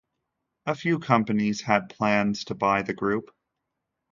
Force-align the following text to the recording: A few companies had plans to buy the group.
A 0.65 0.73
few 0.73 0.97
companies 0.97 1.61
had 1.61 1.89
plans 1.91 2.45
to 2.45 2.55
buy 2.55 2.81
the 2.81 2.95
group. 2.95 3.29